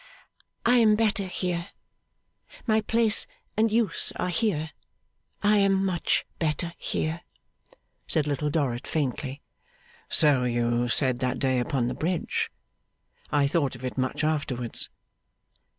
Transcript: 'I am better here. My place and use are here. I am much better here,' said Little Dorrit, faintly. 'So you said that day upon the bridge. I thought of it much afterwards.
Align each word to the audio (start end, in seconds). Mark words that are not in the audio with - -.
'I 0.65 0.77
am 0.77 0.95
better 0.95 1.27
here. 1.27 1.67
My 2.65 2.81
place 2.81 3.27
and 3.55 3.71
use 3.71 4.11
are 4.15 4.29
here. 4.29 4.71
I 5.43 5.57
am 5.57 5.85
much 5.85 6.25
better 6.39 6.73
here,' 6.79 7.21
said 8.07 8.25
Little 8.25 8.49
Dorrit, 8.49 8.87
faintly. 8.87 9.43
'So 10.09 10.43
you 10.45 10.89
said 10.89 11.19
that 11.19 11.37
day 11.37 11.59
upon 11.59 11.87
the 11.87 11.93
bridge. 11.93 12.51
I 13.31 13.45
thought 13.45 13.75
of 13.75 13.85
it 13.85 13.95
much 13.95 14.23
afterwards. 14.23 14.89